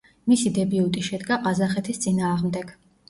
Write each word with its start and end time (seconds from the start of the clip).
მისი 0.29 0.51
დებიუტი 0.55 1.03
შედგა 1.09 1.37
ყაზახეთის 1.43 2.03
წინააღმდეგ. 2.07 2.73